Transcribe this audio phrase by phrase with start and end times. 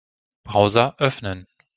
[0.43, 1.45] Browser öffnen.